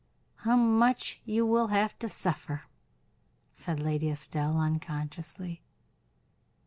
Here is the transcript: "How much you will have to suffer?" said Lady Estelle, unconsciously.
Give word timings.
"How 0.37 0.55
much 0.55 1.21
you 1.25 1.45
will 1.45 1.67
have 1.67 1.99
to 1.99 2.09
suffer?" 2.09 2.63
said 3.53 3.79
Lady 3.79 4.09
Estelle, 4.09 4.57
unconsciously. 4.59 5.61